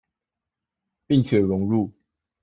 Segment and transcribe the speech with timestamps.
[1.07, 1.91] 並且融入